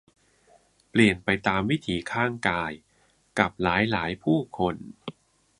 [0.89, 2.71] เปลี่ยนไปตามวิถีข้างกาย
[3.39, 4.75] กับหลาย หลายผู้คน